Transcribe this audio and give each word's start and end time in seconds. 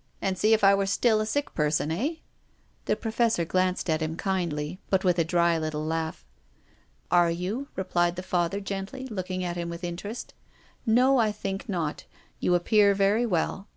"And 0.22 0.38
see 0.38 0.54
if 0.54 0.64
I 0.64 0.74
were 0.74 0.86
still 0.86 1.20
a 1.20 1.26
sick 1.26 1.54
person, 1.54 1.90
eh?" 1.92 2.14
The 2.86 2.96
Professor 2.96 3.44
glanced 3.44 3.90
at 3.90 4.00
him 4.00 4.16
kindlj, 4.16 4.78
but 4.88 5.04
with 5.04 5.18
a 5.18 5.22
dry 5.22 5.58
little 5.58 5.84
laugh." 5.84 6.24
Are 7.20 7.30
you?" 7.30 7.68
replied 7.76 8.16
the 8.16 8.22
Father 8.22 8.58
gently, 8.60 9.06
looking 9.08 9.44
at 9.44 9.58
him 9.58 9.68
with 9.68 9.84
interest." 9.84 10.32
No, 10.86 11.18
I 11.18 11.30
think 11.30 11.68
not. 11.68 12.06
You 12.40 12.54
appear 12.54 12.94
very 12.94 13.26
well." 13.26 13.68